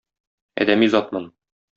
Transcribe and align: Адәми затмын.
Адәми 0.63 0.89
затмын. 0.95 1.29